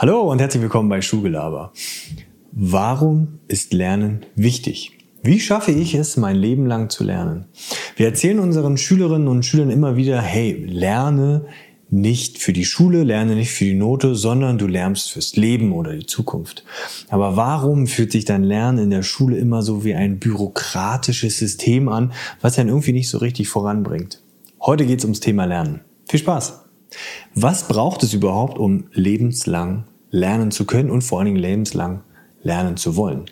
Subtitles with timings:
[0.00, 1.72] Hallo und herzlich willkommen bei Schulgelaber.
[2.52, 4.96] Warum ist Lernen wichtig?
[5.24, 7.46] Wie schaffe ich es, mein Leben lang zu lernen?
[7.96, 11.46] Wir erzählen unseren Schülerinnen und Schülern immer wieder, hey, lerne
[11.90, 15.92] nicht für die Schule, lerne nicht für die Note, sondern du lernst fürs Leben oder
[15.96, 16.62] die Zukunft.
[17.08, 21.88] Aber warum fühlt sich dein Lernen in der Schule immer so wie ein bürokratisches System
[21.88, 24.22] an, was dann irgendwie nicht so richtig voranbringt?
[24.60, 25.80] Heute geht es ums Thema Lernen.
[26.06, 26.67] Viel Spaß!
[27.34, 32.02] Was braucht es überhaupt, um lebenslang lernen zu können und vor allen Dingen lebenslang
[32.42, 33.26] lernen zu wollen?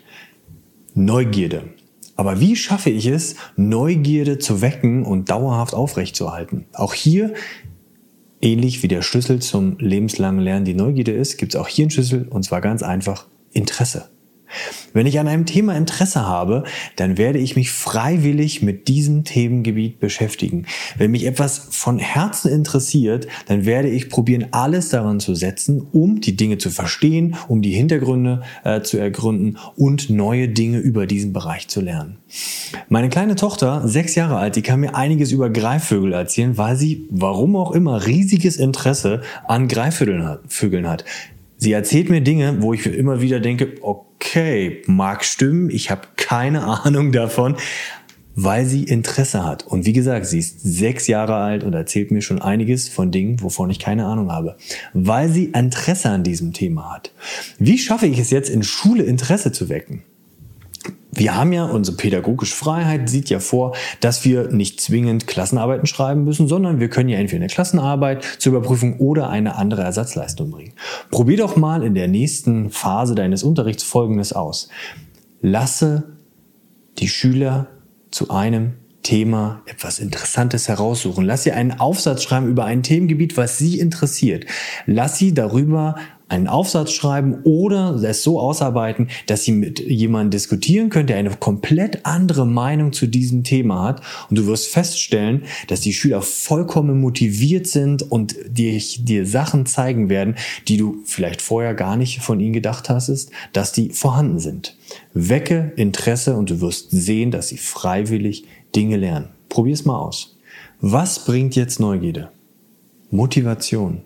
[0.93, 1.69] Neugierde.
[2.15, 6.65] Aber wie schaffe ich es, Neugierde zu wecken und dauerhaft aufrechtzuerhalten?
[6.73, 7.33] Auch hier,
[8.41, 11.91] ähnlich wie der Schlüssel zum lebenslangen Lernen die Neugierde ist, gibt es auch hier einen
[11.91, 14.09] Schlüssel und zwar ganz einfach Interesse.
[14.93, 16.63] Wenn ich an einem Thema Interesse habe,
[16.95, 20.65] dann werde ich mich freiwillig mit diesem Themengebiet beschäftigen.
[20.97, 26.21] Wenn mich etwas von Herzen interessiert, dann werde ich probieren, alles daran zu setzen, um
[26.21, 31.33] die Dinge zu verstehen, um die Hintergründe äh, zu ergründen und neue Dinge über diesen
[31.33, 32.17] Bereich zu lernen.
[32.89, 37.07] Meine kleine Tochter, sechs Jahre alt, die kann mir einiges über Greifvögel erzählen, weil sie,
[37.09, 41.05] warum auch immer, riesiges Interesse an Greifvögeln hat.
[41.57, 46.63] Sie erzählt mir Dinge, wo ich immer wieder denke, okay, mag stimmen, ich habe keine
[46.85, 47.55] Ahnung davon,
[48.35, 49.65] weil sie Interesse hat.
[49.65, 53.41] Und wie gesagt, sie ist sechs Jahre alt und erzählt mir schon einiges von Dingen,
[53.41, 54.57] wovon ich keine Ahnung habe,
[54.93, 57.11] weil sie Interesse an diesem Thema hat.
[57.57, 60.03] Wie schaffe ich es jetzt in Schule Interesse zu wecken?
[61.17, 66.23] Wir haben ja, unsere pädagogische Freiheit sieht ja vor, dass wir nicht zwingend Klassenarbeiten schreiben
[66.23, 70.73] müssen, sondern wir können ja entweder eine Klassenarbeit zur Überprüfung oder eine andere Ersatzleistung bringen.
[71.09, 74.69] Probier doch mal in der nächsten Phase deines Unterrichts Folgendes aus.
[75.41, 76.03] Lasse
[76.99, 77.67] die Schüler
[78.11, 78.73] zu einem
[79.03, 81.23] Thema etwas Interessantes heraussuchen.
[81.23, 84.45] Lass sie einen Aufsatz schreiben über ein Themengebiet, was sie interessiert.
[84.85, 85.95] Lass sie darüber
[86.29, 91.29] einen Aufsatz schreiben oder es so ausarbeiten, dass sie mit jemandem diskutieren können, der eine
[91.31, 94.01] komplett andere Meinung zu diesem Thema hat.
[94.29, 100.09] Und du wirst feststellen, dass die Schüler vollkommen motiviert sind und dir, dir Sachen zeigen
[100.09, 100.35] werden,
[100.67, 104.77] die du vielleicht vorher gar nicht von ihnen gedacht hast, dass die vorhanden sind.
[105.13, 109.29] Wecke Interesse und du wirst sehen, dass sie freiwillig Dinge lernen.
[109.49, 110.37] Probier es mal aus.
[110.81, 112.29] Was bringt jetzt Neugierde?
[113.09, 114.01] Motivation.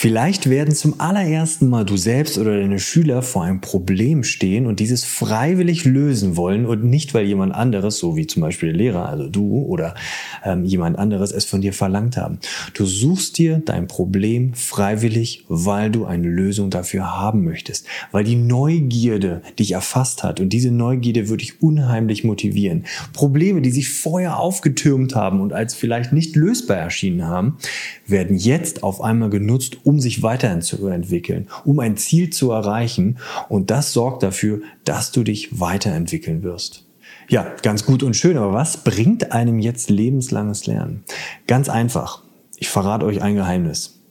[0.00, 4.78] Vielleicht werden zum allerersten Mal du selbst oder deine Schüler vor einem Problem stehen und
[4.78, 9.08] dieses freiwillig lösen wollen und nicht, weil jemand anderes, so wie zum Beispiel der Lehrer,
[9.08, 9.96] also du oder
[10.44, 12.38] ähm, jemand anderes es von dir verlangt haben.
[12.74, 18.36] Du suchst dir dein Problem freiwillig, weil du eine Lösung dafür haben möchtest, weil die
[18.36, 22.84] Neugierde dich erfasst hat und diese Neugierde würde dich unheimlich motivieren.
[23.12, 27.58] Probleme, die sich vorher aufgetürmt haben und als vielleicht nicht lösbar erschienen haben,
[28.06, 33.16] werden jetzt auf einmal genutzt, um sich weiterzuentwickeln, um ein Ziel zu erreichen.
[33.48, 36.84] Und das sorgt dafür, dass du dich weiterentwickeln wirst.
[37.30, 41.04] Ja, ganz gut und schön, aber was bringt einem jetzt lebenslanges Lernen?
[41.46, 42.22] Ganz einfach.
[42.58, 44.02] Ich verrate euch ein Geheimnis.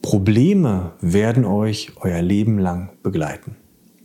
[0.00, 3.56] Probleme werden euch euer Leben lang begleiten.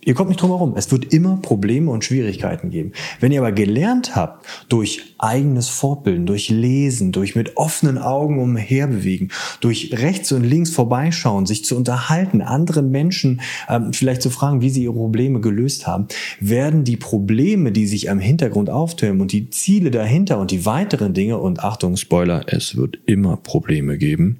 [0.07, 0.73] Ihr kommt nicht drum herum.
[0.77, 2.93] Es wird immer Probleme und Schwierigkeiten geben.
[3.19, 9.33] Wenn ihr aber gelernt habt, durch eigenes Fortbilden, durch Lesen, durch mit offenen Augen umherbewegen,
[9.59, 14.69] durch rechts und links vorbeischauen, sich zu unterhalten, anderen Menschen ähm, vielleicht zu fragen, wie
[14.69, 16.07] sie ihre Probleme gelöst haben,
[16.39, 21.13] werden die Probleme, die sich am Hintergrund auftürmen und die Ziele dahinter und die weiteren
[21.13, 24.39] Dinge und Achtung, Spoiler, es wird immer Probleme geben,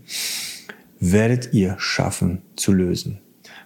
[1.02, 3.20] werdet ihr schaffen zu lösen.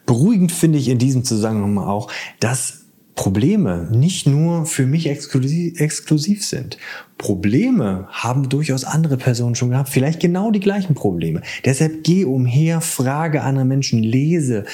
[0.05, 2.81] Beruhigend finde ich in diesem Zusammenhang auch, dass
[3.15, 6.77] Probleme nicht nur für mich exklusiv, exklusiv sind.
[7.17, 11.41] Probleme haben durchaus andere Personen schon gehabt, vielleicht genau die gleichen Probleme.
[11.65, 14.65] Deshalb geh umher, frage andere Menschen, lese,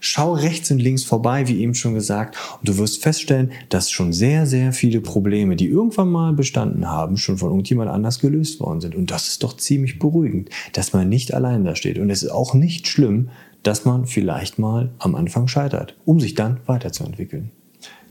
[0.00, 4.12] schau rechts und links vorbei, wie eben schon gesagt, und du wirst feststellen, dass schon
[4.12, 8.80] sehr, sehr viele Probleme, die irgendwann mal bestanden haben, schon von irgendjemand anders gelöst worden
[8.80, 8.96] sind.
[8.96, 11.98] Und das ist doch ziemlich beruhigend, dass man nicht allein da steht.
[11.98, 13.28] Und es ist auch nicht schlimm,
[13.62, 17.50] dass man vielleicht mal am Anfang scheitert, um sich dann weiterzuentwickeln.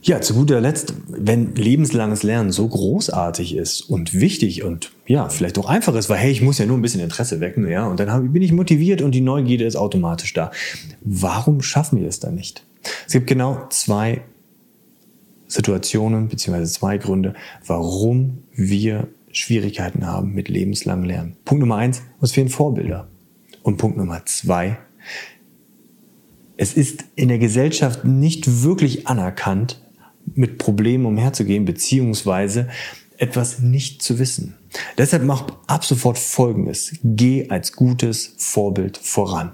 [0.04, 5.58] Ja, zu guter Letzt, wenn lebenslanges Lernen so großartig ist und wichtig und ja, vielleicht
[5.58, 8.00] auch einfach ist, weil hey, ich muss ja nur ein bisschen Interesse wecken, ja, und
[8.00, 10.50] dann bin ich motiviert und die Neugierde ist automatisch da.
[11.02, 12.64] Warum schaffen wir es dann nicht?
[13.06, 14.22] Es gibt genau zwei
[15.46, 17.34] Situationen beziehungsweise zwei Gründe,
[17.64, 21.36] warum wir Schwierigkeiten haben mit lebenslangem Lernen.
[21.44, 23.06] Punkt Nummer eins, uns fehlen Vorbilder.
[23.62, 24.78] Und Punkt Nummer zwei,
[26.56, 29.80] es ist in der Gesellschaft nicht wirklich anerkannt,
[30.34, 32.68] mit Problemen umherzugehen, beziehungsweise
[33.18, 34.54] etwas nicht zu wissen.
[34.98, 36.96] Deshalb mach ab sofort Folgendes.
[37.02, 39.52] Geh als gutes Vorbild voran.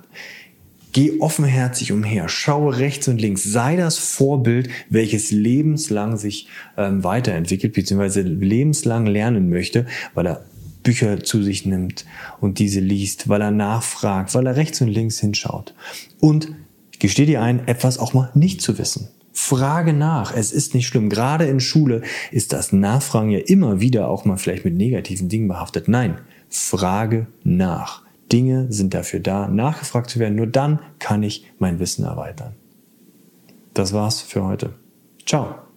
[0.92, 6.48] Geh offenherzig umher, schaue rechts und links, sei das Vorbild, welches lebenslang sich
[6.78, 10.46] ähm, weiterentwickelt, beziehungsweise lebenslang lernen möchte, weil er
[10.82, 12.06] Bücher zu sich nimmt
[12.40, 15.74] und diese liest, weil er nachfragt, weil er rechts und links hinschaut.
[16.20, 16.52] Und
[16.98, 19.08] gesteh dir ein, etwas auch mal nicht zu wissen.
[19.32, 20.34] Frage nach.
[20.34, 21.08] Es ist nicht schlimm.
[21.08, 22.02] Gerade in Schule
[22.32, 25.86] ist das Nachfragen ja immer wieder auch mal vielleicht mit negativen Dingen behaftet.
[25.86, 26.18] Nein,
[26.48, 28.02] frage nach.
[28.32, 30.34] Dinge sind dafür da, nachgefragt zu werden.
[30.34, 32.54] Nur dann kann ich mein Wissen erweitern.
[33.74, 34.74] Das war's für heute.
[35.24, 35.67] Ciao.